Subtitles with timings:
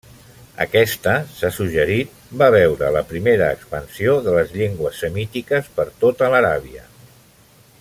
[0.63, 6.87] Aquesta, s'ha suggerit, va veure la primera expansió de les llengües semítiques per tota l'Aràbia.